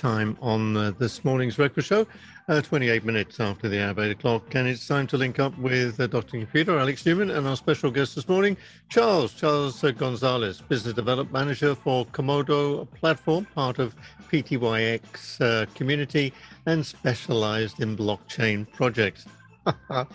[0.00, 2.06] time on uh, this morning's record show,
[2.48, 4.54] uh, 28 minutes after the hour of 8 o'clock.
[4.54, 6.38] And it's time to link up with uh, Dr.
[6.38, 8.56] Computer, Alex Neuman, and our special guest this morning,
[8.88, 13.94] Charles, Charles uh, Gonzales, Business Development Manager for Komodo Platform, part of
[14.32, 16.32] PTYX uh, community,
[16.64, 19.26] and specialized in blockchain projects.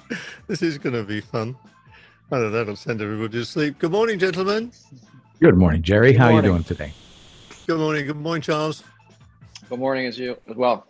[0.48, 1.56] this is going to be fun.
[2.32, 3.78] I know that'll send everybody to sleep.
[3.78, 4.72] Good morning, gentlemen.
[5.40, 6.14] Good morning, Gerry.
[6.14, 6.40] Good How morning.
[6.40, 6.94] are you doing today?
[7.68, 8.08] Good morning.
[8.08, 8.84] Good morning, Charles.
[9.68, 10.86] Good morning, as you as well.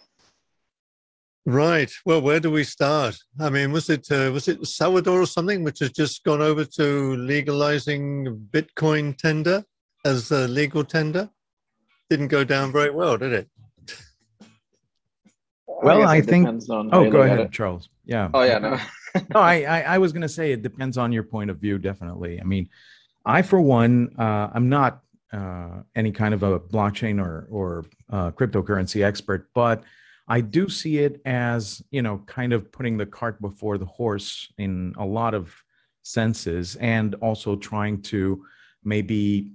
[1.45, 1.89] Right.
[2.05, 3.17] Well, where do we start?
[3.39, 6.66] I mean, was it uh, was it Salvador or something which has just gone over
[6.66, 9.63] to legalizing Bitcoin tender
[10.03, 11.30] as a legal tender?
[12.09, 13.49] Didn't go down very well, did it?
[15.67, 16.63] Well, I, I think.
[16.69, 17.88] oh, go ahead, Charles.
[18.03, 18.30] Yeah.
[18.33, 18.71] Oh yeah, no.
[19.33, 21.77] no, I, I, I was going to say it depends on your point of view.
[21.77, 22.41] Definitely.
[22.41, 22.69] I mean,
[23.25, 25.02] I for one, uh, I'm not
[25.35, 29.84] uh, any kind of a blockchain or or uh, cryptocurrency expert, but
[30.27, 34.52] I do see it as you know, kind of putting the cart before the horse
[34.58, 35.53] in a lot of
[36.02, 38.45] senses, and also trying to
[38.83, 39.52] maybe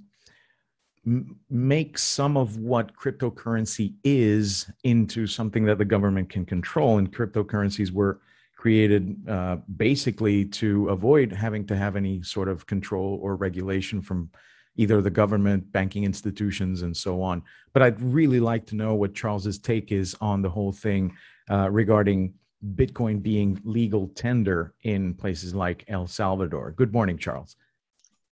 [1.48, 6.98] make some of what cryptocurrency is into something that the government can control.
[6.98, 8.20] And cryptocurrencies were
[8.56, 14.30] created uh, basically to avoid having to have any sort of control or regulation from
[14.76, 17.42] either the government, banking institutions, and so on.
[17.72, 21.14] But I'd really like to know what Charles's take is on the whole thing
[21.50, 22.34] uh, regarding
[22.74, 26.72] Bitcoin being legal tender in places like El Salvador.
[26.72, 27.56] Good morning, Charles.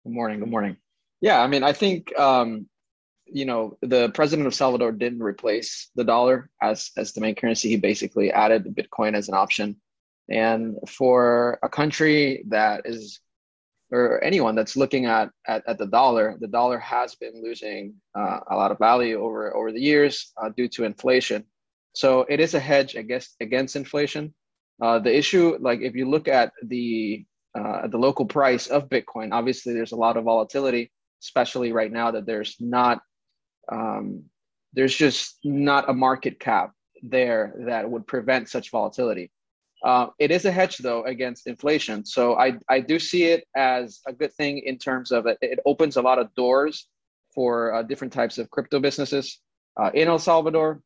[0.05, 0.41] Good morning.
[0.41, 0.77] Good morning.
[1.21, 2.69] Yeah, I mean, I think um,
[3.27, 7.69] you know the president of Salvador didn't replace the dollar as as the main currency.
[7.69, 9.77] He basically added Bitcoin as an option.
[10.31, 13.21] And for a country that is,
[13.91, 18.41] or anyone that's looking at, at, at the dollar, the dollar has been losing uh,
[18.51, 21.45] a lot of value over, over the years uh, due to inflation.
[21.95, 24.35] So it is a hedge against, against inflation.
[24.81, 27.25] Uh, the issue, like if you look at the,
[27.59, 32.11] uh, the local price of Bitcoin, obviously there's a lot of volatility, especially right now
[32.11, 33.01] that there's not,
[33.73, 34.25] um,
[34.75, 36.73] there's just not a market cap
[37.03, 39.31] there that would prevent such volatility.
[39.85, 42.05] Uh, it is a hedge though against inflation.
[42.05, 45.61] So I, I do see it as a good thing in terms of it, it
[45.65, 46.89] opens a lot of doors
[47.35, 49.41] for uh, different types of crypto businesses
[49.81, 50.83] uh, in El Salvador.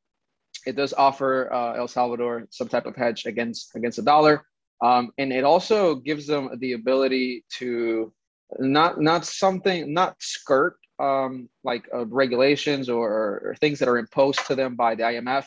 [0.66, 4.44] It does offer uh, El Salvador some type of hedge against against the dollar,
[4.82, 8.12] um, and it also gives them the ability to
[8.58, 14.46] not not something not skirt um, like uh, regulations or, or, things that are imposed
[14.46, 15.46] to them by the IMF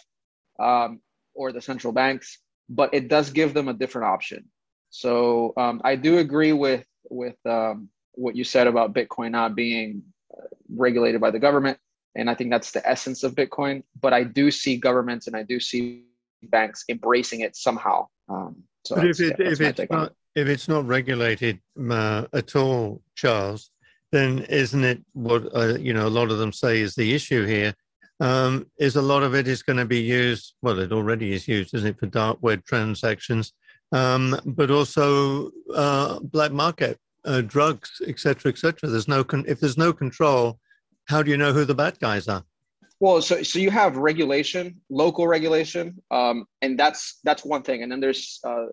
[0.59, 0.99] um,
[1.33, 2.39] or the central banks
[2.69, 4.45] but it does give them a different option.
[4.89, 10.03] So um, I do agree with with um, what you said about Bitcoin not being
[10.35, 11.77] uh, regulated by the government,
[12.15, 13.83] and I think that's the essence of Bitcoin.
[13.99, 16.03] But I do see governments and I do see
[16.43, 18.07] banks embracing it somehow.
[18.29, 20.41] Um, so but if, it, yeah, if it's not it.
[20.41, 21.59] if it's not regulated
[21.89, 23.71] uh, at all, Charles,
[24.11, 26.07] then isn't it what uh, you know?
[26.07, 27.73] A lot of them say is the issue here
[28.19, 30.53] um, is a lot of it is going to be used.
[30.61, 33.53] Well, it already is used, isn't it, for dark web transactions,
[33.91, 38.89] um, but also uh, black market uh, drugs, etc., etc.
[38.89, 40.59] There's no con- if there's no control,
[41.05, 42.43] how do you know who the bad guys are?
[42.99, 47.91] Well, so so you have regulation, local regulation, um, and that's that's one thing, and
[47.91, 48.67] then there's uh,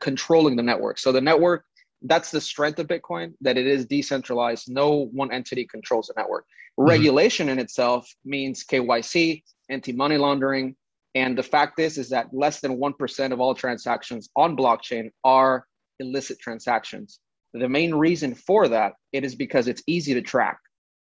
[0.00, 0.98] controlling the network.
[0.98, 1.64] So the network
[2.02, 4.70] that's the strength of Bitcoin that it is decentralized.
[4.70, 6.44] No one entity controls the network.
[6.78, 6.88] Mm-hmm.
[6.88, 10.76] Regulation in itself means KYC, anti money laundering.
[11.14, 15.66] And the fact is, is that less than 1% of all transactions on blockchain are
[15.98, 17.20] illicit transactions.
[17.54, 20.58] The main reason for that, it is because it's easy to track.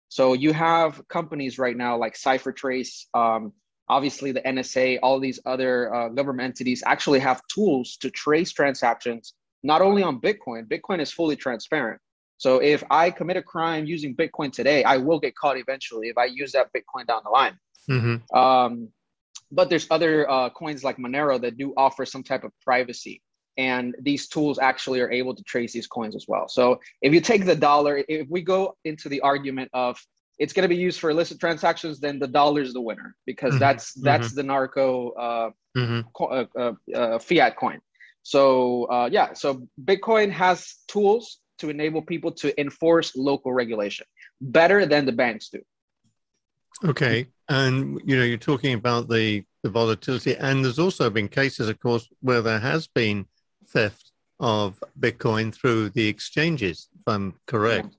[0.08, 3.54] So you have companies right now like CipherTrace, um,
[3.88, 9.32] obviously the NSA, all these other uh, government entities actually have tools to trace transactions
[9.62, 12.00] not only on Bitcoin, Bitcoin is fully transparent.
[12.38, 16.18] So if I commit a crime using Bitcoin today, I will get caught eventually if
[16.18, 17.56] I use that Bitcoin down the line.
[17.88, 18.36] Mm-hmm.
[18.36, 18.88] Um,
[19.52, 23.22] but there's other uh, coins like Monero that do offer some type of privacy.
[23.58, 26.48] And these tools actually are able to trace these coins as well.
[26.48, 29.98] So if you take the dollar, if we go into the argument of
[30.38, 33.50] it's going to be used for illicit transactions, then the dollar is the winner because
[33.50, 33.60] mm-hmm.
[33.60, 34.36] that's that's mm-hmm.
[34.36, 36.00] the narco uh, mm-hmm.
[36.14, 37.80] co- uh, uh, uh fiat coin.
[38.22, 44.06] So uh, yeah, so Bitcoin has tools to enable people to enforce local regulation
[44.40, 45.60] better than the banks do.
[46.84, 51.68] Okay, and you know you're talking about the the volatility, and there's also been cases,
[51.68, 53.26] of course, where there has been
[53.68, 54.10] theft
[54.40, 57.88] of Bitcoin through the exchanges, if I'm correct.
[57.90, 57.98] Yeah.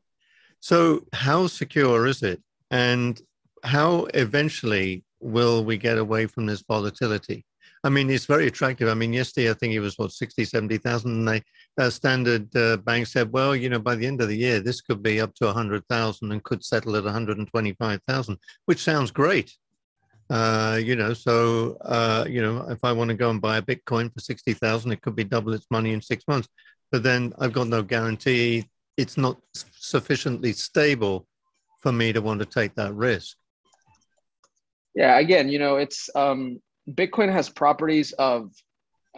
[0.59, 3.21] So how secure is it, and
[3.63, 7.45] how eventually will we get away from this volatility?
[7.85, 8.87] I mean, it's very attractive.
[8.87, 11.43] I mean, yesterday I think it was what 60, 70,000, and
[11.77, 14.79] uh, standard uh, bank said, well, you know, by the end of the year, this
[14.79, 19.53] could be up to 100,000 and could settle at 125,000, which sounds great.
[20.29, 23.61] Uh, you know, so uh, you know, if I want to go and buy a
[23.61, 26.47] Bitcoin for 60,000, it could be double its money in six months.
[26.91, 28.65] But then I've got no guarantee.
[28.95, 31.27] It's not sufficiently stable
[31.81, 33.35] for me to want to take that risk.
[34.95, 38.51] Yeah, again, you know, it's um, Bitcoin has properties of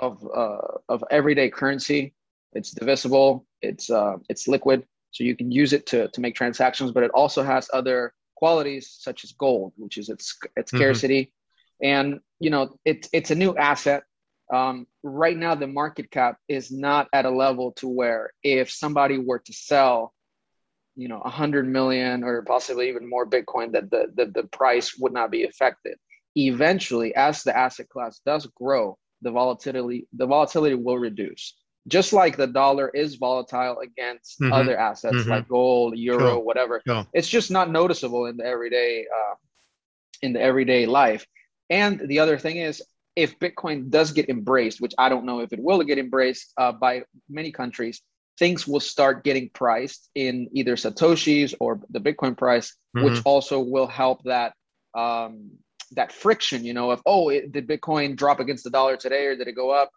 [0.01, 0.57] of uh,
[0.89, 2.13] of everyday currency.
[2.53, 3.45] It's divisible.
[3.61, 6.91] It's uh, it's liquid, so you can use it to to make transactions.
[6.91, 10.77] But it also has other qualities such as gold, which is its its mm-hmm.
[10.77, 11.33] scarcity,
[11.81, 14.03] and you know it's it's a new asset.
[14.53, 19.17] Um, right now, the market cap is not at a level to where if somebody
[19.17, 20.13] were to sell,
[20.95, 24.95] you know, a hundred million or possibly even more Bitcoin, that the, the the price
[24.99, 25.97] would not be affected
[26.35, 31.55] eventually as the asset class does grow the volatility the volatility will reduce
[31.87, 34.51] just like the dollar is volatile against mm-hmm.
[34.51, 35.29] other assets mm-hmm.
[35.29, 36.39] like gold euro sure.
[36.39, 37.05] whatever sure.
[37.13, 39.35] it's just not noticeable in the everyday uh,
[40.21, 41.25] in the everyday life
[41.69, 42.81] and the other thing is
[43.15, 46.71] if bitcoin does get embraced which i don't know if it will get embraced uh,
[46.71, 48.01] by many countries
[48.37, 53.05] things will start getting priced in either satoshis or the bitcoin price mm-hmm.
[53.05, 54.53] which also will help that
[54.95, 55.51] um,
[55.91, 59.35] that friction, you know, of oh, it, did Bitcoin drop against the dollar today or
[59.35, 59.91] did it go up?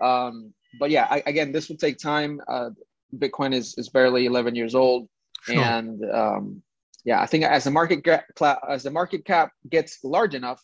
[0.00, 2.40] Um, but yeah, I, again, this will take time.
[2.48, 2.70] Uh,
[3.16, 5.08] Bitcoin is is barely 11 years old,
[5.42, 5.58] sure.
[5.58, 6.62] and um,
[7.04, 8.24] yeah, I think as the market cap,
[8.68, 10.62] as the market cap gets large enough,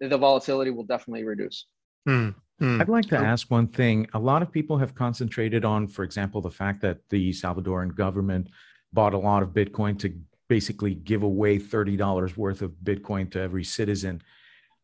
[0.00, 1.66] the volatility will definitely reduce.
[2.06, 2.30] Hmm.
[2.58, 2.80] Hmm.
[2.80, 4.06] I'd like to ask one thing.
[4.14, 8.48] A lot of people have concentrated on, for example, the fact that the Salvadoran government
[8.92, 10.14] bought a lot of Bitcoin to
[10.50, 14.20] basically give away $30 worth of Bitcoin to every citizen.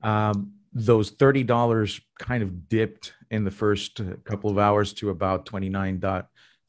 [0.00, 5.98] Um, those $30 kind of dipped in the first couple of hours to about $29,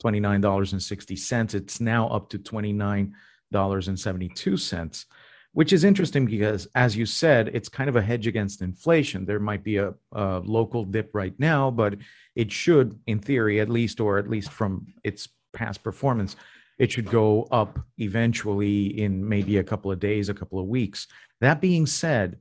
[0.04, 1.54] $29.60.
[1.54, 5.06] It's now up to $29.72,
[5.52, 9.26] which is interesting because, as you said, it's kind of a hedge against inflation.
[9.26, 11.98] There might be a, a local dip right now, but
[12.36, 16.36] it should, in theory, at least, or at least from its past performance,
[16.80, 21.08] it should go up eventually in maybe a couple of days, a couple of weeks.
[21.42, 22.38] That being said,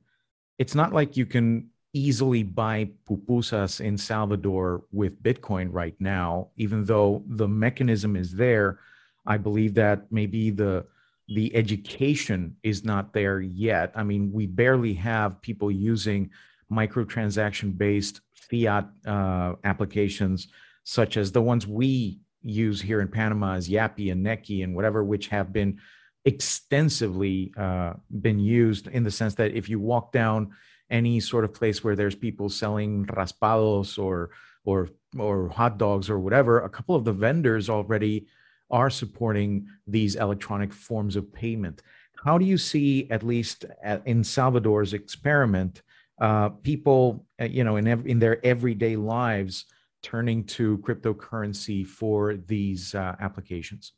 [0.57, 6.85] it's not like you can easily buy pupusas in Salvador with Bitcoin right now, even
[6.85, 8.79] though the mechanism is there.
[9.25, 10.85] I believe that maybe the
[11.29, 13.91] the education is not there yet.
[13.95, 16.29] I mean, we barely have people using
[16.71, 20.47] microtransaction based fiat uh, applications
[20.85, 25.03] such as the ones we use here in Panama is Yappy and Nequi and whatever,
[25.03, 25.79] which have been
[26.25, 30.51] extensively uh, been used in the sense that if you walk down
[30.89, 34.31] any sort of place where there's people selling raspados or
[34.65, 38.27] or or hot dogs or whatever, a couple of the vendors already
[38.69, 41.81] are supporting these electronic forms of payment.
[42.25, 45.81] How do you see, at least at, in Salvador's experiment,
[46.19, 49.65] uh, people, uh, you know, in ev- in their everyday lives?
[50.01, 53.93] Turning to cryptocurrency for these uh, applications?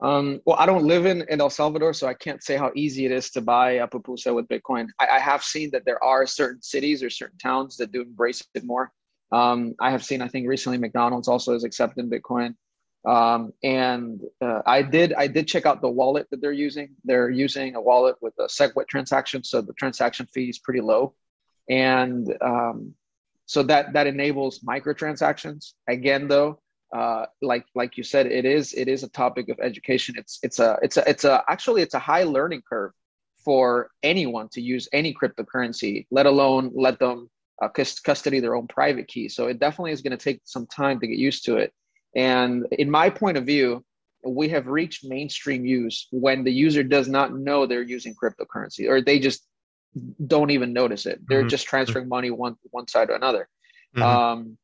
[0.00, 3.06] Um, well, I don't live in, in El Salvador, so I can't say how easy
[3.06, 4.88] it is to buy a pupusa with Bitcoin.
[4.98, 8.42] I, I have seen that there are certain cities or certain towns that do embrace
[8.54, 8.92] it more.
[9.32, 12.54] Um, I have seen, I think recently McDonald's also is accepting Bitcoin.
[13.06, 16.96] Um, and uh, I did I did check out the wallet that they're using.
[17.04, 21.14] They're using a wallet with a SegWit transaction, so the transaction fee is pretty low.
[21.68, 22.94] And um,
[23.46, 25.72] so that that enables microtransactions.
[25.88, 26.60] Again though
[26.94, 30.14] uh, like like you said it is it is a topic of education.
[30.16, 32.92] It's it's a it's a it's a actually it's a high learning curve
[33.44, 37.28] for anyone to use any cryptocurrency let alone let them
[37.62, 39.28] uh, custody their own private key.
[39.28, 41.72] So it definitely is going to take some time to get used to it.
[42.16, 43.84] And in my point of view
[44.26, 49.02] we have reached mainstream use when the user does not know they're using cryptocurrency or
[49.02, 49.46] they just
[50.26, 51.20] don't even notice it.
[51.26, 51.48] They're mm-hmm.
[51.48, 53.48] just transferring money one one side to another.
[53.96, 54.02] Mm-hmm.
[54.02, 54.58] Um,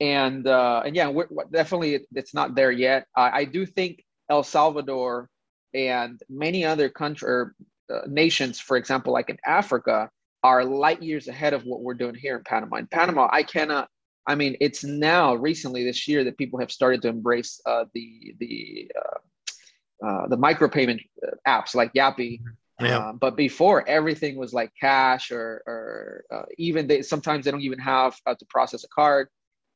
[0.00, 3.06] and uh, and yeah, we're, definitely it's not there yet.
[3.16, 5.28] I, I, do think El Salvador
[5.74, 7.54] and many other country or
[7.92, 10.10] uh, nations, for example, like in Africa,
[10.42, 12.76] are light years ahead of what we're doing here in Panama.
[12.76, 13.88] In Panama, I cannot.
[14.26, 18.34] I mean, it's now recently this year that people have started to embrace uh, the
[18.38, 22.50] the uh, uh, the micropayment uh, apps like Yappy mm-hmm.
[22.80, 23.08] Yeah.
[23.08, 27.62] Um, but before everything was like cash or, or uh, even they sometimes they don't
[27.62, 29.28] even have uh, to process a card.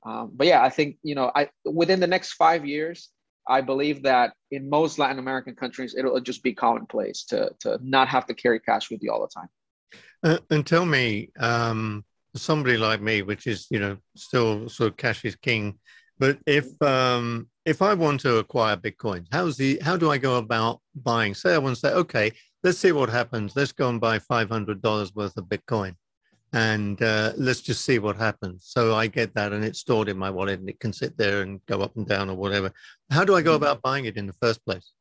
[0.04, 3.10] Um, but yeah, I think you know, I within the next five years,
[3.48, 8.08] I believe that in most Latin American countries, it'll just be commonplace to to not
[8.08, 9.48] have to carry cash with you all the time.
[10.24, 12.04] Uh, and tell me, um,
[12.36, 15.78] somebody like me, which is you know still sort of cash is king,
[16.18, 20.36] but if um, if I want to acquire Bitcoin, how's the how do I go
[20.36, 21.34] about buying?
[21.34, 22.32] Say I want to say, okay,
[22.62, 23.56] let's see what happens.
[23.56, 25.96] Let's go and buy five hundred dollars worth of Bitcoin,
[26.52, 28.64] and uh, let's just see what happens.
[28.66, 31.42] So I get that, and it's stored in my wallet, and it can sit there
[31.42, 32.72] and go up and down or whatever.
[33.10, 34.92] How do I go about buying it in the first place?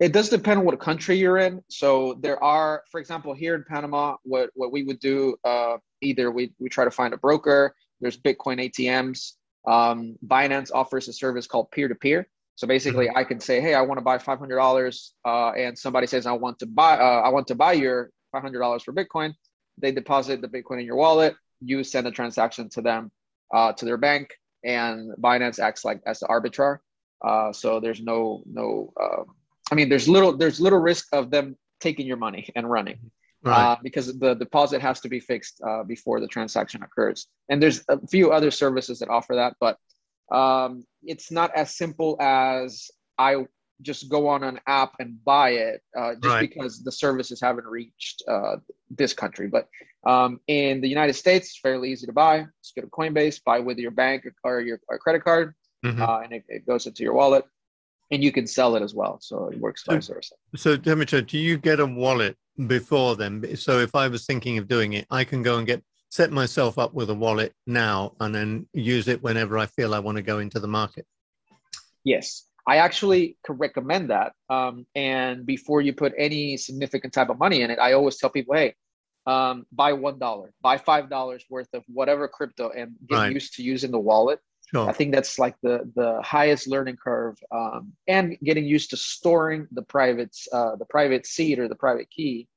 [0.00, 1.60] It does depend on what country you're in.
[1.68, 6.30] So there are, for example, here in Panama, what what we would do, uh, either
[6.30, 7.74] we we try to find a broker.
[8.00, 9.32] There's Bitcoin ATMs.
[9.66, 12.28] Um, Binance offers a service called peer to peer.
[12.58, 13.16] So basically, mm-hmm.
[13.16, 16.26] I can say, "Hey, I want to buy five hundred dollars," uh, and somebody says,
[16.26, 19.32] "I want to buy, uh, I want to buy your five hundred dollars for Bitcoin."
[19.80, 21.36] They deposit the Bitcoin in your wallet.
[21.60, 23.12] You send a transaction to them,
[23.54, 24.34] uh, to their bank,
[24.64, 26.82] and Binance acts like as the arbiter.
[27.24, 29.26] Uh, so there's no no um,
[29.70, 32.98] I mean, there's little there's little risk of them taking your money and running.
[33.44, 33.54] Right.
[33.56, 37.28] Uh, because the deposit has to be fixed uh, before the transaction occurs.
[37.48, 39.78] And there's a few other services that offer that, but
[40.30, 43.46] um, it's not as simple as I
[43.82, 46.40] just go on an app and buy it uh, just right.
[46.40, 48.56] because the services haven't reached uh,
[48.90, 49.46] this country.
[49.46, 49.68] But
[50.06, 52.46] um, in the United States, it's fairly easy to buy.
[52.62, 55.54] Just go to Coinbase, buy with your bank or your or credit card,
[55.84, 56.02] mm-hmm.
[56.02, 57.44] Uh, and it, it goes into your wallet
[58.10, 59.18] and you can sell it as well.
[59.20, 60.34] So it works vice versa.
[60.56, 63.56] So, Demeter, do you get a wallet before then?
[63.56, 66.78] So if I was thinking of doing it, I can go and get set myself
[66.78, 70.22] up with a wallet now and then use it whenever I feel I want to
[70.22, 71.06] go into the market.
[72.04, 74.32] Yes, I actually could recommend that.
[74.48, 78.30] Um, and before you put any significant type of money in it, I always tell
[78.30, 78.74] people, hey,
[79.26, 83.32] um, buy one dollar, buy five dollars worth of whatever crypto, and get right.
[83.32, 84.88] used to using the wallet Sure.
[84.88, 89.66] I think that's like the the highest learning curve, um, and getting used to storing
[89.72, 92.48] the private uh, the private seed or the private key,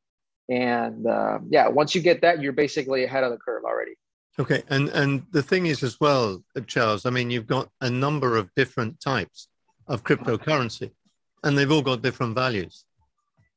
[0.52, 3.94] and um, yeah, once you get that, you're basically ahead of the curve already.
[4.38, 7.06] Okay, and and the thing is as well, Charles.
[7.06, 9.48] I mean, you've got a number of different types
[9.88, 10.92] of cryptocurrency,
[11.44, 12.86] and they've all got different values.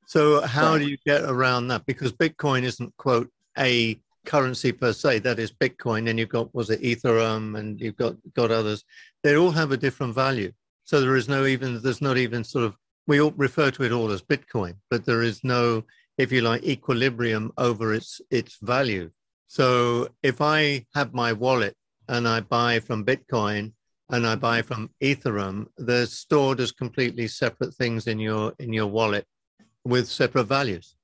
[0.06, 1.86] So how do you get around that?
[1.86, 6.70] Because Bitcoin isn't quote a currency per se, that is Bitcoin, and you've got, was
[6.70, 8.84] it Ethereum, and you've got, got others,
[9.22, 10.52] they all have a different value.
[10.84, 13.92] So there is no even, there's not even sort of, we all refer to it
[13.92, 15.84] all as Bitcoin, but there is no,
[16.18, 19.10] if you like, equilibrium over its, its value.
[19.48, 21.76] So if I have my wallet
[22.08, 23.72] and I buy from Bitcoin
[24.10, 28.86] and I buy from Ethereum, they're stored as completely separate things in your, in your
[28.86, 29.26] wallet
[29.84, 30.96] with separate values.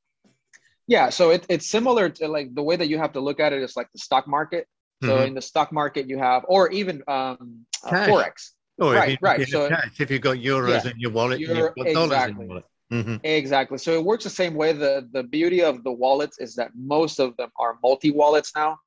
[0.87, 3.53] Yeah, so it, it's similar to like the way that you have to look at
[3.53, 4.67] it is like the stock market.
[5.03, 5.29] So mm-hmm.
[5.29, 8.51] in the stock market, you have, or even um, uh, forex.
[8.79, 9.49] Oh, right, you, right.
[9.49, 12.33] So cash, if you've got euros yeah, in your wallet, you've got exactly.
[12.33, 12.65] in your wallet.
[12.93, 13.17] Mm-hmm.
[13.23, 13.79] Exactly.
[13.79, 14.73] So it works the same way.
[14.73, 18.79] The the beauty of the wallets is that most of them are multi wallets now.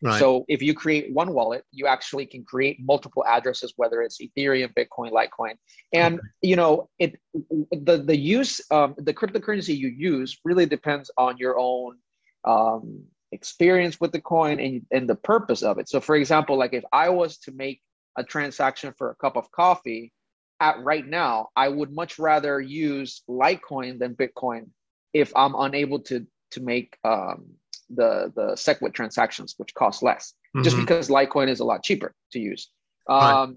[0.00, 0.18] Right.
[0.18, 4.72] So if you create one wallet, you actually can create multiple addresses, whether it's Ethereum,
[4.74, 5.54] Bitcoin, Litecoin,
[5.92, 6.28] and okay.
[6.42, 7.18] you know it.
[7.32, 11.98] The the use um, the cryptocurrency you use really depends on your own
[12.44, 15.88] um, experience with the coin and and the purpose of it.
[15.88, 17.82] So, for example, like if I was to make
[18.16, 20.12] a transaction for a cup of coffee,
[20.60, 24.68] at right now, I would much rather use Litecoin than Bitcoin
[25.12, 27.46] if I'm unable to to make um,
[27.90, 30.64] the the SegWit transactions, which cost less, mm-hmm.
[30.64, 32.68] just because Litecoin is a lot cheaper to use.
[33.08, 33.54] Um, right.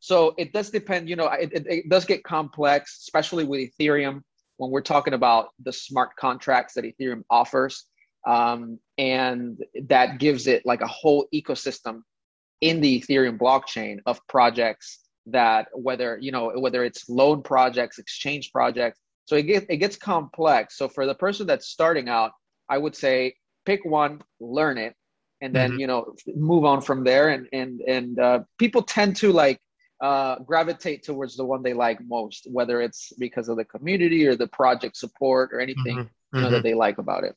[0.00, 1.08] So it does depend.
[1.08, 4.22] You know, it, it, it, does get complex, especially with Ethereum
[4.56, 7.84] when we're talking about the smart contracts that Ethereum offers,
[8.26, 12.02] um, and that gives it like a whole ecosystem
[12.60, 18.52] in the Ethereum blockchain of projects that whether you know whether it's loan projects, exchange
[18.52, 19.00] projects.
[19.24, 20.76] So it gets it gets complex.
[20.76, 22.32] So for the person that's starting out,
[22.68, 24.94] I would say pick one, learn it,
[25.40, 25.80] and then mm-hmm.
[25.80, 27.28] you know move on from there.
[27.30, 29.60] And and and uh, people tend to like
[30.02, 34.34] uh, gravitate towards the one they like most, whether it's because of the community or
[34.34, 36.36] the project support or anything mm-hmm.
[36.36, 36.66] you know, that mm-hmm.
[36.66, 37.36] they like about it.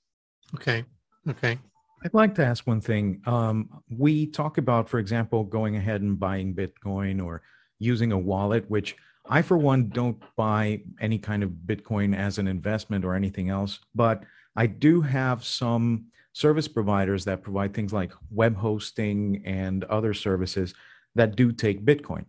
[0.56, 0.84] Okay.
[1.30, 1.60] Okay.
[2.04, 3.22] I'd like to ask one thing.
[3.26, 7.44] Um, we talk about, for example, going ahead and buying Bitcoin or
[7.80, 8.96] using a wallet, which
[9.28, 13.80] I, for one, don't buy any kind of Bitcoin as an investment or anything else.
[13.94, 14.24] But
[14.56, 20.74] I do have some service providers that provide things like web hosting and other services
[21.16, 22.26] that do take Bitcoin.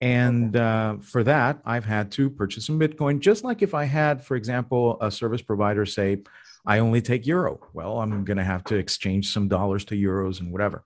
[0.00, 4.24] And uh, for that, I've had to purchase some Bitcoin, just like if I had,
[4.24, 6.22] for example, a service provider say,
[6.64, 7.60] I only take Euro.
[7.74, 10.84] Well, I'm going to have to exchange some dollars to Euros and whatever.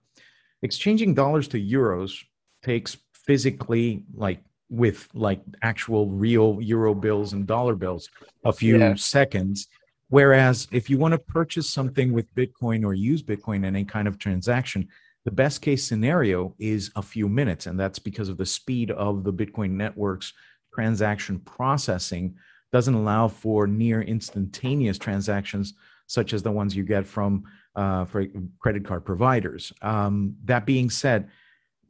[0.61, 2.23] Exchanging dollars to Euros
[2.63, 8.09] takes physically, like with like actual real Euro bills and dollar bills,
[8.43, 8.95] a few yeah.
[8.95, 9.67] seconds
[10.09, 14.07] Whereas if you want to purchase something with Bitcoin or use Bitcoin in any kind
[14.07, 14.87] of transaction,
[15.23, 17.65] the best case scenario is a few minutes.
[17.65, 20.33] And that's because of the speed of the Bitcoin network's
[20.73, 22.35] transaction processing
[22.71, 25.73] doesn't allow for near instantaneous transactions
[26.07, 27.43] such as the ones you get from
[27.75, 28.27] uh, for
[28.59, 29.73] credit card providers.
[29.81, 31.29] Um, that being said,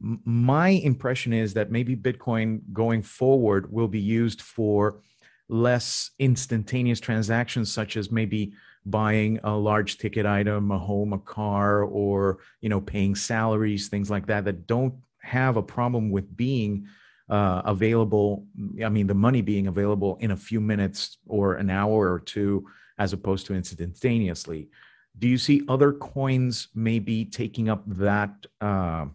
[0.00, 5.00] my impression is that maybe Bitcoin going forward will be used for
[5.48, 8.52] less instantaneous transactions, such as maybe
[8.84, 14.10] buying a large ticket item, a home, a car, or you know paying salaries, things
[14.10, 16.86] like that, that don't have a problem with being
[17.28, 18.46] uh, available.
[18.84, 22.66] I mean, the money being available in a few minutes or an hour or two,
[22.98, 24.68] as opposed to instantaneously.
[25.18, 29.06] Do you see other coins maybe taking up that uh,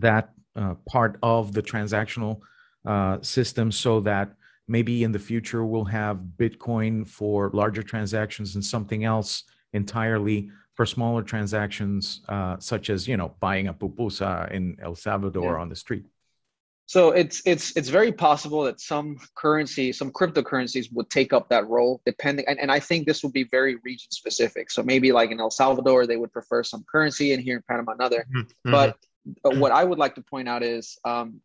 [0.00, 2.40] that uh, part of the transactional
[2.84, 4.34] uh, system so that
[4.68, 10.86] maybe in the future we'll have Bitcoin for larger transactions and something else entirely for
[10.86, 15.60] smaller transactions, uh, such as you know buying a pupusa in El Salvador yeah.
[15.60, 16.04] on the street.
[16.86, 21.66] So it's it's it's very possible that some currency, some cryptocurrencies would take up that
[21.68, 22.44] role, depending.
[22.48, 24.70] And, and I think this would be very region specific.
[24.70, 27.92] So maybe like in El Salvador, they would prefer some currency, and here in Panama
[27.92, 28.26] another.
[28.34, 28.70] Mm-hmm.
[28.70, 28.92] But uh,
[29.42, 31.40] what I would like to point out is um,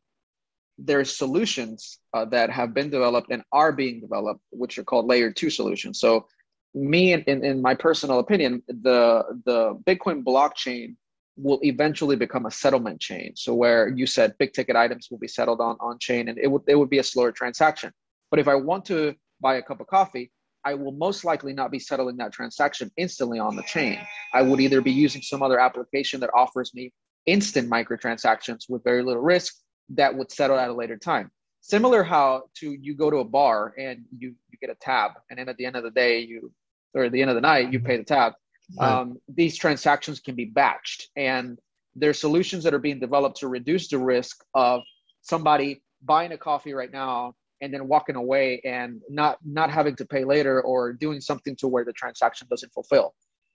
[0.78, 5.32] there's solutions uh, that have been developed and are being developed, which are called layer
[5.32, 6.00] two solutions.
[6.00, 6.28] So,
[6.74, 10.96] me, in, in, in my personal opinion, the the Bitcoin blockchain
[11.36, 13.36] will eventually become a settlement chain.
[13.36, 16.48] So, where you said big ticket items will be settled on on chain, and it
[16.48, 17.92] would it would be a slower transaction.
[18.30, 20.32] But if I want to buy a cup of coffee,
[20.64, 24.00] I will most likely not be settling that transaction instantly on the chain.
[24.34, 26.92] I would either be using some other application that offers me
[27.28, 29.54] instant microtransactions with very little risk
[29.90, 31.30] that would settle at a later time.
[31.62, 35.38] Similar how to you go to a bar and you you get a tab, and
[35.38, 36.52] then at the end of the day you
[36.94, 38.34] or at the end of the night you pay the tab.
[38.80, 38.90] Right.
[38.90, 41.60] Um, these transactions can be batched, and
[41.96, 44.82] there's solutions that are being developed to reduce the risk of
[45.22, 50.06] somebody buying a coffee right now and then walking away and not not having to
[50.06, 53.14] pay later or doing something to where the transaction doesn't fulfill.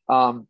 [0.08, 0.46] Um,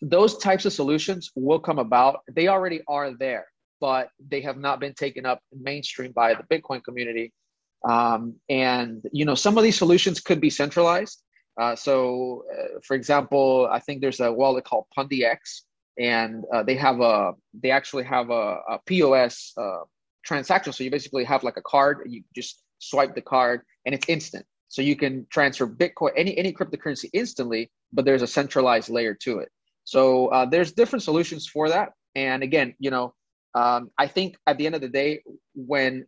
[0.00, 2.20] those types of solutions will come about.
[2.32, 3.46] They already are there
[3.84, 7.34] but they have not been taken up mainstream by the Bitcoin community.
[7.86, 11.22] Um, and you know, some of these solutions could be centralized.
[11.60, 15.36] Uh, so, uh, for example, I think there's a wallet called PundiX,
[15.98, 19.80] and uh, they have a they actually have a, a POS uh,
[20.24, 20.72] transaction.
[20.72, 24.46] So you basically have like a card, you just swipe the card, and it's instant.
[24.68, 29.40] So you can transfer Bitcoin, any any cryptocurrency instantly, but there's a centralized layer to
[29.40, 29.50] it.
[29.84, 31.92] So uh, there's different solutions for that.
[32.14, 33.14] And again, you know,
[33.54, 35.22] um, I think at the end of the day,
[35.54, 36.06] when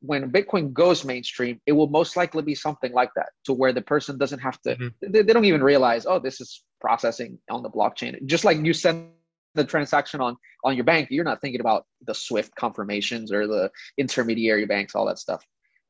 [0.00, 3.80] when Bitcoin goes mainstream, it will most likely be something like that, to where the
[3.80, 4.76] person doesn't have to.
[4.76, 5.12] Mm-hmm.
[5.12, 8.22] They, they, don't even realize, oh, this is processing on the blockchain.
[8.26, 9.12] Just like you send
[9.54, 13.70] the transaction on on your bank, you're not thinking about the SWIFT confirmations or the
[13.96, 15.42] intermediary banks, all that stuff.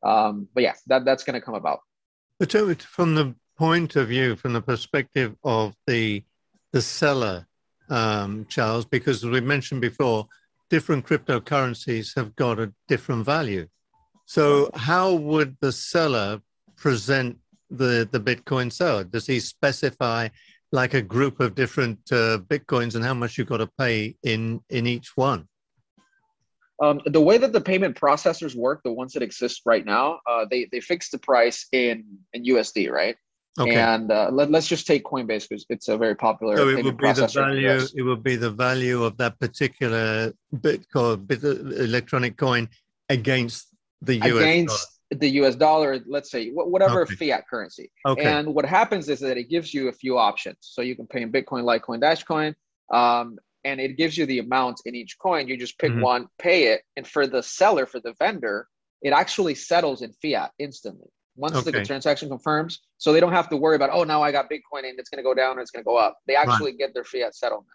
[0.04, 1.80] Um, but yeah, that that's going to come about.
[2.38, 6.22] But from the point of view, from the perspective of the
[6.74, 7.46] the seller,
[7.88, 10.26] um, Charles, because as we mentioned before,
[10.70, 13.68] different cryptocurrencies have got a different value.
[14.26, 16.40] So, how would the seller
[16.76, 17.38] present
[17.70, 19.04] the, the Bitcoin seller?
[19.04, 20.28] Does he specify
[20.72, 24.60] like a group of different uh, Bitcoins and how much you've got to pay in,
[24.68, 25.46] in each one?
[26.82, 30.44] Um, the way that the payment processors work, the ones that exist right now, uh,
[30.50, 33.16] they, they fix the price in, in USD, right?
[33.58, 33.76] Okay.
[33.76, 36.56] And uh, let, us just take Coinbase because it's a very popular.
[36.56, 37.80] So it would be the value.
[37.94, 42.68] It would be the value of that particular Bitcoin, bit, electronic coin
[43.08, 43.68] against
[44.02, 45.20] the US against dollar.
[45.20, 46.00] the US dollar.
[46.06, 47.14] Let's say whatever okay.
[47.14, 47.92] fiat currency.
[48.04, 48.24] Okay.
[48.24, 50.58] And what happens is that it gives you a few options.
[50.60, 52.54] So you can pay in Bitcoin, Litecoin, Dashcoin,
[52.92, 55.46] um, and it gives you the amount in each coin.
[55.46, 56.00] You just pick mm-hmm.
[56.00, 58.66] one, pay it, and for the seller, for the vendor,
[59.00, 61.70] it actually settles in fiat instantly once okay.
[61.70, 62.80] the transaction confirms.
[62.98, 65.18] So they don't have to worry about, oh, now I got Bitcoin and it's going
[65.18, 66.18] to go down or it's going to go up.
[66.26, 66.78] They actually right.
[66.78, 67.68] get their fiat settlement.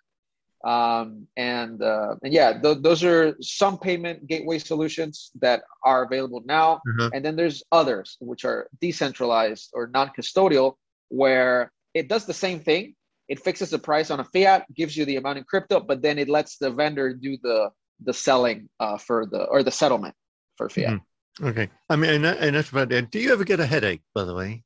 [0.66, 6.42] Um, and, uh, and yeah, th- those are some payment gateway solutions that are available
[6.46, 6.82] now.
[6.88, 7.08] Mm-hmm.
[7.14, 10.76] And then there's others which are decentralized or non custodial,
[11.10, 12.96] where it does the same thing.
[13.30, 16.18] It fixes the price on a fiat, gives you the amount in crypto, but then
[16.18, 17.70] it lets the vendor do the
[18.02, 20.16] the selling uh, for the or the settlement
[20.58, 20.88] for fiat.
[20.88, 21.09] Mm-hmm.
[21.42, 21.70] Okay.
[21.90, 23.12] I mean, and, that's about it.
[23.12, 24.64] Do you ever get a headache, by the way?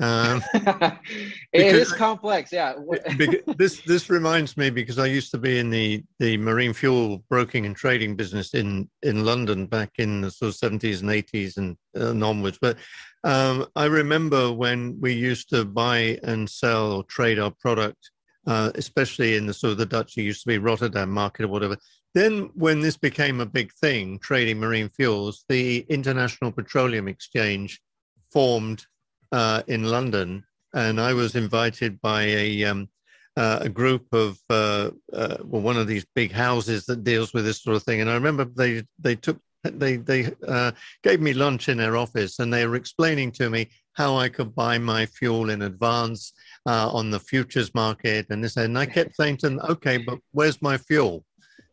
[0.00, 0.42] Um,
[1.52, 2.74] it is complex, yeah.
[3.56, 7.64] this this reminds me because I used to be in the the marine fuel broking
[7.64, 11.76] and trading business in in London back in the sort of seventies and eighties and,
[11.94, 12.58] and onwards.
[12.60, 12.78] But
[13.22, 18.10] um, I remember when we used to buy and sell or trade our product,
[18.46, 21.48] uh, especially in the sort of the Dutch, it used to be Rotterdam market or
[21.48, 21.76] whatever.
[22.14, 27.80] Then, when this became a big thing, trading marine fuels, the International Petroleum Exchange
[28.30, 28.86] formed
[29.32, 32.88] uh, in London, and I was invited by a um,
[33.36, 37.44] uh, a group of uh, uh, well, one of these big houses that deals with
[37.44, 38.00] this sort of thing.
[38.00, 40.70] And I remember they they took they they uh,
[41.02, 44.54] gave me lunch in their office, and they were explaining to me how I could
[44.54, 46.32] buy my fuel in advance
[46.66, 48.56] uh, on the futures market and this.
[48.56, 51.24] And I kept saying to them, "Okay, but where's my fuel?"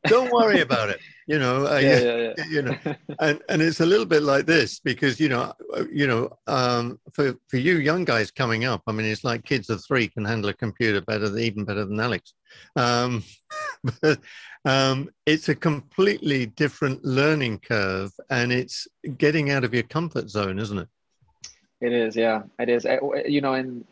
[0.08, 1.00] Don't worry about it
[1.32, 2.46] you know uh, yeah, yeah, yeah.
[2.50, 2.78] you know.
[3.20, 7.00] And and it's a little bit like this because you know uh, you know um,
[7.14, 10.26] for for you young guys coming up i mean it's like kids of three can
[10.26, 12.34] handle a computer better than even better than alex.
[12.76, 13.24] Um,
[14.02, 14.20] but
[14.66, 18.88] um, it's a completely different learning curve and it's
[19.18, 20.90] getting out of your comfort zone isn't it?
[21.80, 22.86] It is yeah it is.
[23.28, 23.86] You know and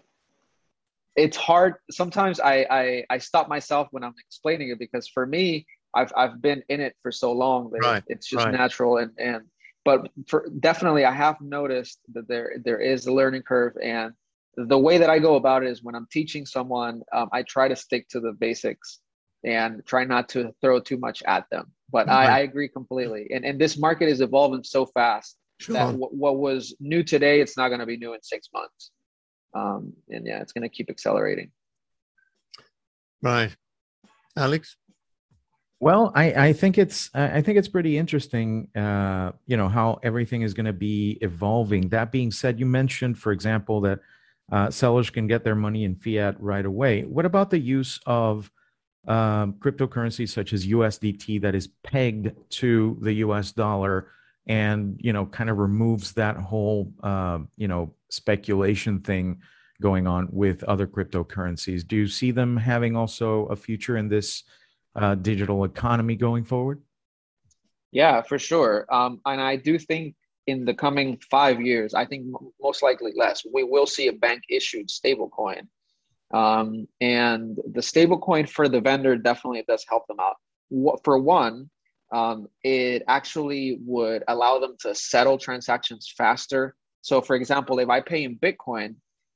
[1.15, 1.75] it's hard.
[1.91, 6.41] Sometimes I, I i stop myself when i'm explaining it because for me I've I've
[6.41, 8.53] been in it for so long that right, it's just right.
[8.53, 9.43] natural and and
[9.85, 14.13] but for definitely I have noticed that there there is a learning curve and
[14.55, 17.67] the way that I go about it is when I'm teaching someone um, I try
[17.67, 18.99] to stick to the basics
[19.43, 22.29] and try not to throw too much at them but right.
[22.29, 25.73] I, I, agree completely and and this market is evolving so fast sure.
[25.73, 28.91] that w- what was new today it's not going to be new in six months
[29.55, 31.51] um, and yeah it's going to keep accelerating
[33.21, 33.55] right
[34.35, 34.75] alex
[35.79, 40.41] well, I, I think it's I think it's pretty interesting, uh, you know, how everything
[40.41, 41.89] is going to be evolving.
[41.89, 43.99] That being said, you mentioned, for example, that
[44.51, 47.03] uh, sellers can get their money in fiat right away.
[47.03, 48.51] What about the use of
[49.07, 54.11] um, cryptocurrencies such as USDT that is pegged to the US dollar
[54.47, 59.39] and you know kind of removes that whole uh, you know speculation thing
[59.81, 61.87] going on with other cryptocurrencies?
[61.87, 64.43] Do you see them having also a future in this?
[64.99, 66.81] Uh, digital economy going forward?
[67.91, 68.85] Yeah, for sure.
[68.91, 72.27] Um, and I do think in the coming five years, I think
[72.61, 75.67] most likely less, we will see a bank issued stablecoin.
[76.31, 80.35] Um, and the stablecoin for the vendor definitely does help them out.
[81.03, 81.69] For one,
[82.13, 86.75] um, it actually would allow them to settle transactions faster.
[87.01, 88.95] So, for example, if I pay in Bitcoin,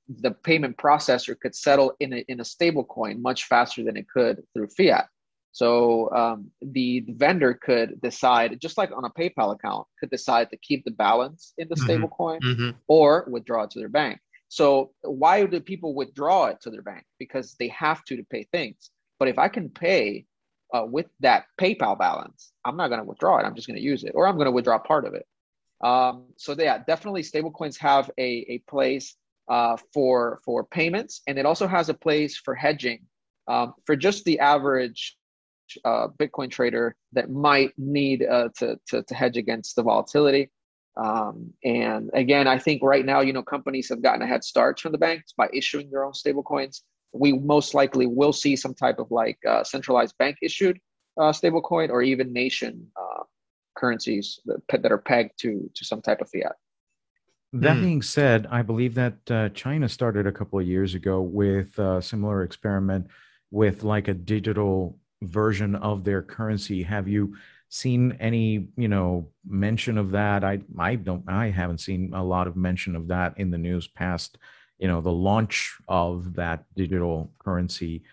[0.10, 4.08] the payment processor could settle in a, in a stable coin much faster than it
[4.10, 5.08] could through fiat.
[5.54, 10.58] So um, the vendor could decide, just like on a PayPal account, could decide to
[10.58, 11.84] keep the balance in the mm-hmm.
[11.86, 12.70] stable coin mm-hmm.
[12.88, 14.20] or withdraw it to their bank.
[14.50, 17.06] So why do people withdraw it to their bank?
[17.20, 18.90] Because they have to to pay things.
[19.20, 20.26] But if I can pay
[20.74, 23.46] uh, with that PayPal balance, I'm not going to withdraw it.
[23.46, 25.28] I'm just going to use it, or I'm going to withdraw part of it.
[25.84, 29.16] Um, so yeah, definitely stablecoins have a, a place
[29.50, 33.02] uh, for for payments, and it also has a place for hedging.
[33.48, 35.18] Um, for just the average
[35.86, 40.52] uh, Bitcoin trader that might need uh, to, to, to hedge against the volatility.
[40.96, 44.80] Um, and again, I think right now, you know, companies have gotten a head start
[44.80, 46.84] from the banks by issuing their own stable coins.
[47.14, 50.80] We most likely will see some type of like uh, centralized bank issued
[51.18, 53.24] uh, stable coin or even nation uh,
[53.76, 56.56] currencies that, that are pegged to, to some type of fiat.
[57.54, 57.84] That hmm.
[57.84, 62.02] being said, I believe that uh, China started a couple of years ago with a
[62.02, 63.08] similar experiment
[63.52, 66.84] with like a digital version of their currency.
[66.84, 67.36] Have you
[67.70, 70.44] seen any, you know, mention of that?
[70.44, 73.88] I I don't I haven't seen a lot of mention of that in the news
[73.88, 74.38] past,
[74.78, 78.04] you know, the launch of that digital currency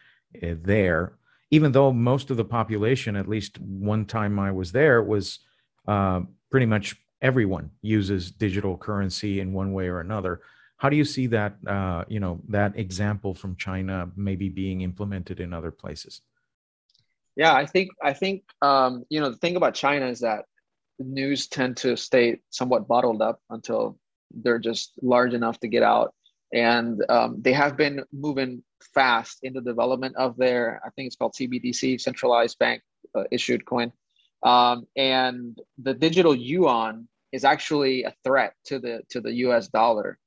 [0.43, 1.13] uh, there.
[1.51, 5.41] Even though most of the population, at least one time I was there, was
[5.89, 6.21] uh,
[6.51, 10.41] pretty much everyone uses digital currency in one way or another.
[10.77, 15.41] How do you see that, uh, you know, that example from China maybe being implemented
[15.41, 16.23] in other places?
[17.41, 20.45] Yeah, I think I think um, you know the thing about China is that
[20.99, 23.99] news tend to stay somewhat bottled up until
[24.43, 26.13] they're just large enough to get out,
[26.53, 31.17] and um, they have been moving fast in the development of their I think it's
[31.17, 32.83] called CBDC, centralized bank
[33.15, 33.91] uh, issued coin,
[34.43, 39.69] um, and the digital yuan is actually a threat to the to the U.S.
[39.69, 40.19] dollar.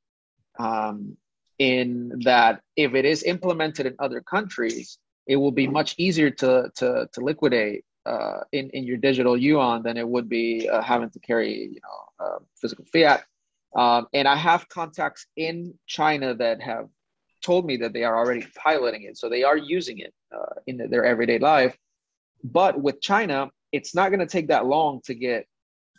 [0.57, 1.15] Um,
[1.59, 6.71] in that, if it is implemented in other countries, it will be much easier to
[6.75, 11.09] to to liquidate uh, in in your digital yuan than it would be uh, having
[11.09, 13.23] to carry you know uh, physical fiat.
[13.75, 16.89] Um, and I have contacts in China that have
[17.43, 19.17] told me that they are already piloting it.
[19.17, 21.75] So they are using it uh, in their everyday life.
[22.43, 25.47] But with China, it's not going to take that long to get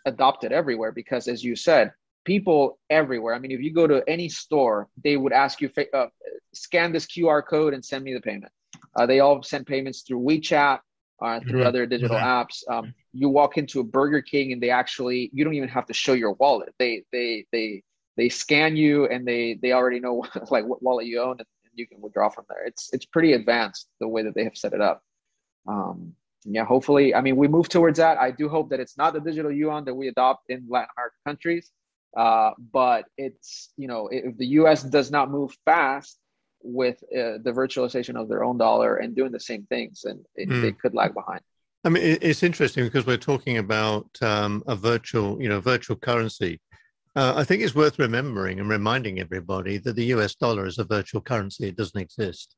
[0.06, 1.92] adopted everywhere because, as you said,
[2.24, 3.34] people everywhere.
[3.34, 6.06] I mean, if you go to any store, they would ask you, uh,
[6.52, 8.52] scan this QR code and send me the payment.
[8.96, 10.80] Uh, they all send payments through WeChat,
[11.22, 11.66] uh, through mm-hmm.
[11.66, 12.26] other digital mm-hmm.
[12.26, 12.62] apps.
[12.68, 15.94] Um, you walk into a Burger King and they actually, you don't even have to
[15.94, 16.74] show your wallet.
[16.78, 17.82] They, they, they,
[18.16, 21.72] they scan you and they, they already know like what wallet you own and, and
[21.74, 22.64] you can withdraw from there.
[22.66, 25.02] It's, it's pretty advanced the way that they have set it up.
[25.66, 28.18] Um, yeah, hopefully, I mean, we move towards that.
[28.18, 31.18] I do hope that it's not the digital yuan that we adopt in Latin American
[31.26, 31.70] countries.
[32.14, 36.18] Uh, but it's, you know, if the US does not move fast
[36.64, 40.48] with uh, the virtualization of their own dollar and doing the same things, and it,
[40.48, 40.62] mm.
[40.62, 41.40] they could lag behind.
[41.84, 46.58] I mean, it's interesting because we're talking about um, a virtual, you know, virtual currency.
[47.14, 50.84] Uh, I think it's worth remembering and reminding everybody that the US dollar is a
[50.84, 51.68] virtual currency.
[51.68, 52.56] It doesn't exist.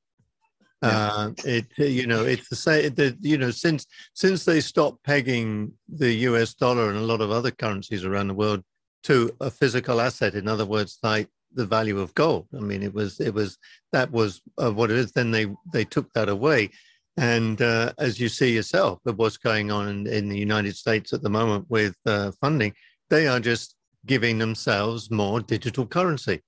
[0.83, 2.95] Uh, it you know it's the same.
[2.95, 6.55] The, you know since since they stopped pegging the U.S.
[6.55, 8.63] dollar and a lot of other currencies around the world
[9.05, 12.47] to a physical asset, in other words, like the value of gold.
[12.55, 13.59] I mean, it was it was
[13.93, 15.13] that was uh, what it is.
[15.13, 16.71] Then they they took that away,
[17.17, 21.13] and uh, as you see yourself, of what's going on in, in, the United States
[21.13, 22.73] at the moment with uh, funding,
[23.11, 26.43] they are just giving themselves more digital currency.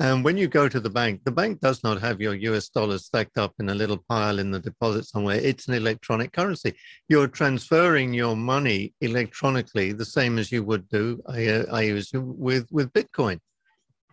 [0.00, 3.04] And when you go to the bank, the bank does not have your US dollars
[3.04, 5.36] stacked up in a little pile in the deposit somewhere.
[5.36, 6.74] It's an electronic currency.
[7.08, 12.92] You're transferring your money electronically, the same as you would do, I, I with, with
[12.92, 13.38] Bitcoin.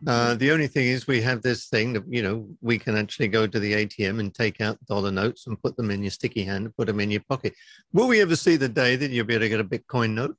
[0.07, 3.27] Uh, the only thing is we have this thing that, you know, we can actually
[3.27, 6.43] go to the ATM and take out dollar notes and put them in your sticky
[6.43, 7.53] hand and put them in your pocket.
[7.91, 10.37] Will we ever see the day that you'll be able to get a Bitcoin note?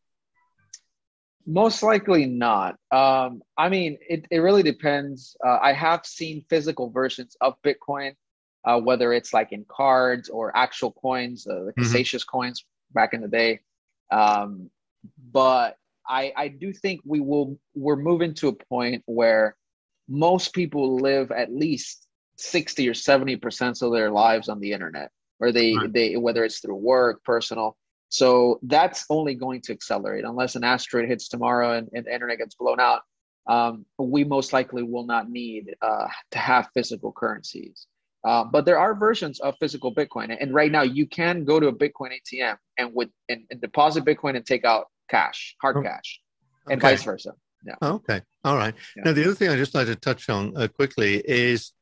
[1.46, 2.76] Most likely not.
[2.90, 5.36] Um, I mean, it, it really depends.
[5.44, 8.14] Uh, I have seen physical versions of Bitcoin,
[8.64, 12.36] uh, whether it's like in cards or actual coins, uh, the Casascius mm-hmm.
[12.36, 13.60] coins back in the day.
[14.10, 14.70] Um,
[15.32, 15.76] but
[16.10, 19.56] I, I do think we will we're moving to a point where
[20.08, 25.10] most people live at least 60 or 70 percent of their lives on the internet,
[25.38, 25.92] or they right.
[25.92, 27.76] they whether it's through work, personal.
[28.08, 32.38] So that's only going to accelerate unless an asteroid hits tomorrow and, and the internet
[32.38, 33.02] gets blown out.
[33.46, 37.86] Um, we most likely will not need uh, to have physical currencies.
[38.24, 41.68] Uh, but there are versions of physical Bitcoin, and right now you can go to
[41.68, 45.82] a Bitcoin ATM and with and, and deposit Bitcoin and take out cash, hard oh,
[45.82, 46.20] cash,
[46.68, 46.92] and okay.
[46.92, 47.32] vice versa.
[47.64, 47.74] Yeah.
[47.82, 48.22] okay.
[48.44, 48.74] All right.
[48.96, 49.02] Yeah.
[49.04, 51.72] Now the other thing I just like to touch on uh, quickly is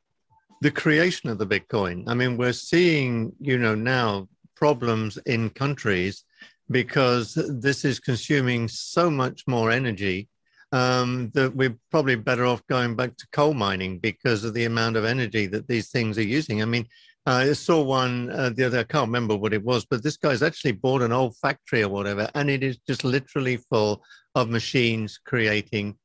[0.60, 2.04] the creation of the Bitcoin.
[2.08, 6.24] I mean, we're seeing, you know, now problems in countries
[6.70, 10.28] because this is consuming so much more energy
[10.72, 14.96] um, that we're probably better off going back to coal mining because of the amount
[14.96, 16.60] of energy that these things are using.
[16.60, 16.86] I mean,
[17.26, 20.42] I saw one uh, the other, I can't remember what it was, but this guy's
[20.42, 24.02] actually bought an old factory or whatever, and it is just literally full
[24.34, 25.96] of machines creating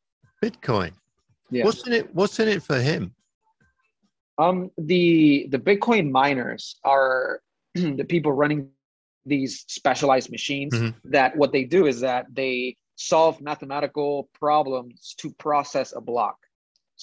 [0.44, 0.92] Bitcoin.
[1.50, 1.66] Yeah.
[1.66, 2.14] What's in it?
[2.14, 3.14] What's in it for him?
[4.38, 7.42] Um, the the Bitcoin miners are
[7.76, 8.70] the people running
[9.26, 11.10] these specialized machines mm-hmm.
[11.10, 16.38] that what they do is that they solve mathematical problems to process a block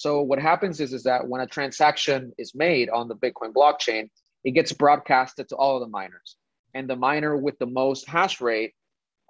[0.01, 4.09] so what happens is is that when a transaction is made on the bitcoin blockchain
[4.43, 6.35] it gets broadcasted to all of the miners.
[6.73, 8.73] And the miner with the most hash rate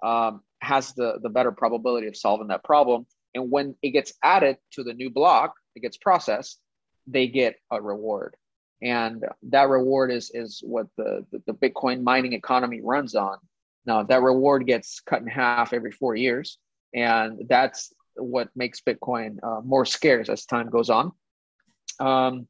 [0.02, 3.06] um, has the, the better probability of solving that problem.
[3.34, 6.60] And when it gets added to the new block it gets processed
[7.06, 8.36] they get a reward.
[8.80, 13.36] And that reward is is what the, the, the bitcoin mining economy runs on.
[13.84, 16.58] Now that reward gets cut in half every four years.
[16.94, 21.12] And that's what makes bitcoin uh, more scarce as time goes on
[22.00, 22.46] um,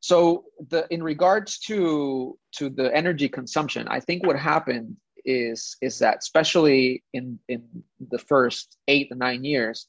[0.00, 5.98] so the in regards to to the energy consumption i think what happened is is
[5.98, 7.62] that especially in in
[8.10, 9.86] the first eight to nine years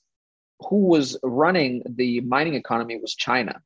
[0.69, 3.59] who was running the mining economy was china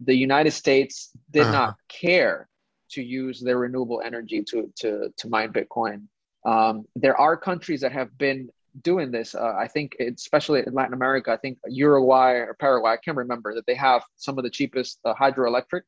[0.00, 1.52] the United States did uh-huh.
[1.52, 2.48] not care
[2.90, 6.06] to use their renewable energy to to to mine Bitcoin.
[6.46, 8.48] Um, there are countries that have been
[8.82, 9.34] doing this.
[9.34, 13.54] Uh, I think, especially in Latin America, I think Uruguay or Paraguay, I can't remember
[13.54, 15.82] that they have some of the cheapest uh, hydroelectric.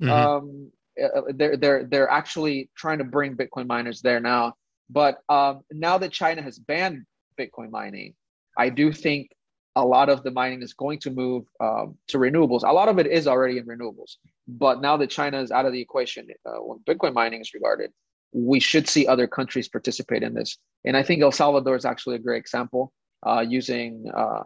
[0.00, 0.10] Mm-hmm.
[0.10, 0.70] Um,
[1.02, 4.54] uh, they're they're they're actually trying to bring Bitcoin miners there now.
[4.88, 7.04] But um, now that China has banned
[7.38, 8.14] Bitcoin mining,
[8.58, 9.30] I do think
[9.76, 12.62] a lot of the mining is going to move um, to renewables.
[12.64, 14.16] A lot of it is already in renewables,
[14.48, 17.92] but now that China is out of the equation, uh, when Bitcoin mining is regarded,
[18.32, 20.56] we should see other countries participate in this.
[20.84, 22.92] And I think El Salvador is actually a great example,
[23.26, 24.44] uh, using uh,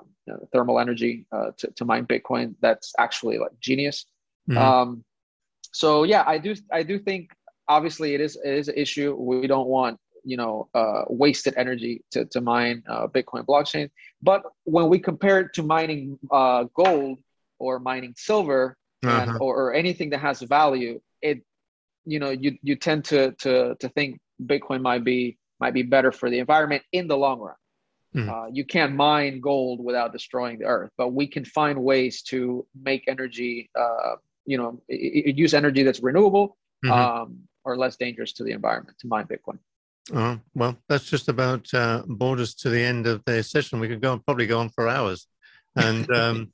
[0.53, 2.55] thermal energy uh, to, to mine Bitcoin.
[2.61, 4.07] That's actually like genius.
[4.49, 4.57] Mhm.
[4.57, 5.05] Um,
[5.73, 7.31] so yeah, I do I do think
[7.69, 9.15] obviously it is it is an issue.
[9.19, 13.91] We don't want you know uh, wasted energy to to mine uh, Bitcoin blockchain.
[14.23, 17.19] But when we compare it to mining uh, gold
[17.59, 19.39] or mining silver and, Uh-huh.
[19.45, 21.01] or, or anything that has value,
[22.05, 26.13] you know you you tend to to to think Bitcoin might be might be better
[26.13, 27.55] for the environment in the long run.
[28.15, 28.29] Mhm.
[28.29, 32.67] Uh, you can't mine gold without destroying the earth, but we can find ways to
[32.81, 34.15] make energy, uh,
[34.47, 36.91] you know, i- i- use energy that's renewable Mhm.
[36.93, 39.59] um, or less dangerous to the environment to mine Bitcoin.
[40.13, 42.05] Oh, well, that's just about uh,
[42.43, 43.81] us to the end of the session.
[43.81, 45.27] We could go on, probably go on for hours.
[45.77, 46.53] And um,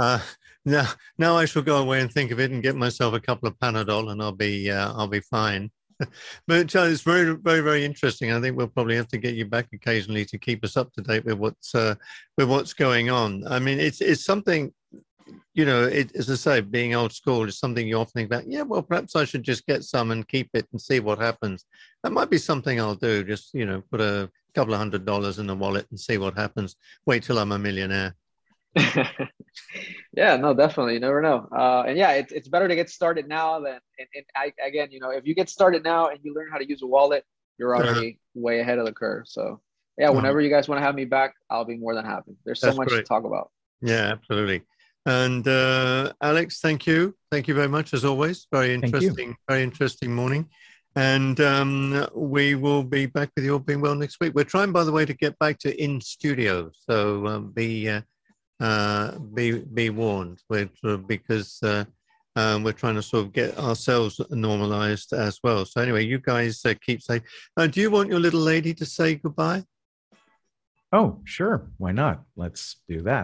[0.00, 0.20] uh,
[0.64, 3.48] now, now I shall go away and think of it and get myself a couple
[3.48, 5.70] of Panadol, and I'll be uh, I'll be fine.
[6.46, 8.32] but Charlie, it's very, very, very interesting.
[8.32, 11.02] I think we'll probably have to get you back occasionally to keep us up to
[11.02, 11.94] date with what's uh,
[12.36, 13.44] with what's going on.
[13.46, 14.72] I mean, it's it's something.
[15.54, 18.48] You know, it, as I say, being old school is something you often think about.
[18.48, 21.66] Yeah, well, perhaps I should just get some and keep it and see what happens
[22.02, 23.24] that might be something I'll do.
[23.24, 26.36] Just you know, put a couple of hundred dollars in the wallet and see what
[26.36, 26.76] happens.
[27.06, 28.14] Wait till I'm a millionaire.
[30.16, 30.94] yeah, no, definitely.
[30.94, 31.48] You never know.
[31.50, 34.88] Uh, and yeah, it's, it's better to get started now than, and, and I, again,
[34.90, 37.24] you know, if you get started now and you learn how to use a wallet,
[37.58, 37.84] you're Uh-huh.
[37.86, 39.24] already way ahead of the curve.
[39.26, 39.60] So
[39.98, 40.16] yeah, Uh-huh.
[40.16, 42.32] whenever you guys want to have me back, I'll be more than happy.
[42.44, 43.50] There's so That's much to talk about.
[43.80, 44.62] Yeah, absolutely.
[45.06, 48.46] And uh, Alex, thank you, thank you very much as always.
[48.52, 50.48] Very interesting, very interesting morning.
[50.94, 54.34] And um, we will be back with you all being well next week.
[54.34, 58.02] We're trying, by the way, to get back to in studio, so um, be uh,
[58.62, 60.70] uh, be be warned, we
[61.14, 61.84] because uh,
[62.36, 65.64] um, we're trying to sort of get ourselves normalized as well.
[65.64, 67.22] So anyway, you guys uh, keep safe.
[67.56, 69.64] Uh, do you want your little lady to say goodbye?
[70.92, 71.70] Oh, sure.
[71.78, 72.22] Why not?
[72.36, 73.20] Let's do that.